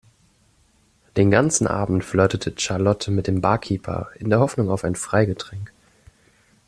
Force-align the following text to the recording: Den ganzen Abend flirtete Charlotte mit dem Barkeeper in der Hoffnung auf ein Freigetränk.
Den 1.15 1.29
ganzen 1.29 1.67
Abend 1.67 2.03
flirtete 2.03 2.55
Charlotte 2.59 3.11
mit 3.11 3.27
dem 3.27 3.39
Barkeeper 3.39 4.09
in 4.15 4.31
der 4.31 4.39
Hoffnung 4.39 4.71
auf 4.71 4.83
ein 4.83 4.95
Freigetränk. 4.95 5.71